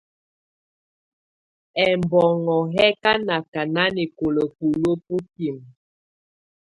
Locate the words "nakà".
3.27-3.61